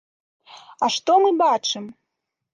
А 0.87 0.89
што 0.95 1.19
мы 1.25 1.29
бачым? 1.43 1.85